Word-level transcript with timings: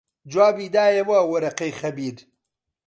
جوابی 0.31 0.67
دایەوە 0.75 1.19
وەرەقەی 1.31 1.77
خەبیر 1.79 2.17